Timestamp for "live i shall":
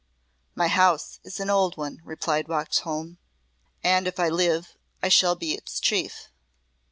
4.29-5.35